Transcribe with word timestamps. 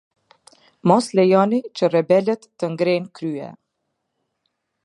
Mos 0.91 1.09
lejoni 1.19 1.59
që 1.81 1.91
rebelët 1.97 2.49
të 2.63 2.73
ngrenë 2.75 3.09
krye. 3.21 3.55